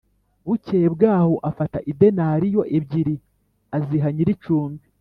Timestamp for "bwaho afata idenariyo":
0.95-2.61